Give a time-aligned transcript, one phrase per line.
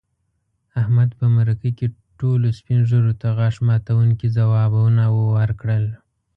[0.81, 1.87] احمد په مرکه کې
[2.19, 5.85] ټولو سپین ږیرو ته غاښ ماتونکي ځوابوه ورکړل.